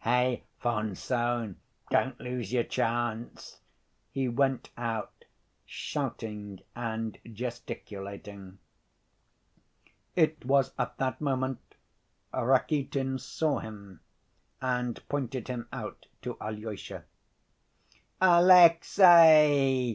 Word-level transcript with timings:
Hey, 0.00 0.42
von 0.60 0.94
Sohn, 0.94 1.56
don't 1.88 2.20
lose 2.20 2.52
your 2.52 2.64
chance." 2.64 3.62
He 4.10 4.28
went 4.28 4.68
out, 4.76 5.24
shouting 5.64 6.60
and 6.74 7.16
gesticulating. 7.24 8.58
It 10.14 10.44
was 10.44 10.74
at 10.78 10.98
that 10.98 11.22
moment 11.22 11.76
Rakitin 12.30 13.18
saw 13.18 13.60
him 13.60 14.00
and 14.60 15.02
pointed 15.08 15.48
him 15.48 15.66
out 15.72 16.08
to 16.20 16.36
Alyosha. 16.42 17.04
"Alexey!" 18.20 19.94